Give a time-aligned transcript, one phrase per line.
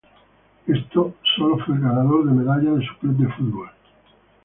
[0.65, 3.69] Esto sólo fue el ganador de medalla de su club de fútbol.